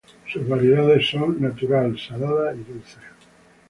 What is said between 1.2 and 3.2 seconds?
natural, salada y dulce.